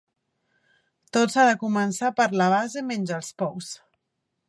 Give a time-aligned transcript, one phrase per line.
[1.17, 3.73] Tot s'ha de començar per la base menys els pous.